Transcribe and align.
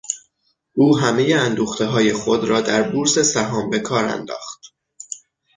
او 0.73 0.97
همهی 0.97 1.33
اندوختههای 1.33 2.13
خود 2.13 2.43
را 2.45 2.61
در 2.61 2.89
بورس 2.91 3.19
سهام 3.19 3.69
به 3.69 3.79
کار 3.79 4.05
انداخت. 4.05 4.61